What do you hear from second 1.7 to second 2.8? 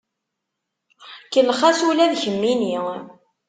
ula d kemmini.